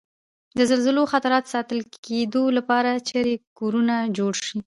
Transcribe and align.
د 0.57 0.59
زلزلوي 0.69 1.11
خطراتو 1.13 1.51
ساتل 1.53 1.79
کېدو 2.05 2.43
لپاره 2.57 2.91
چېرې 3.09 3.33
کورنه 3.57 3.95
جوړ 4.17 4.33
شي؟ 4.45 4.57